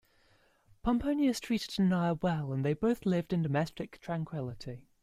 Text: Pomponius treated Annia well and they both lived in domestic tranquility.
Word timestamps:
Pomponius 0.83 1.39
treated 1.39 1.75
Annia 1.79 2.17
well 2.23 2.51
and 2.53 2.65
they 2.65 2.73
both 2.73 3.05
lived 3.05 3.33
in 3.33 3.43
domestic 3.43 3.99
tranquility. 4.01 4.87